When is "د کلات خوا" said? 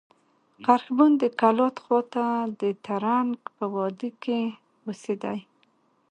1.21-1.99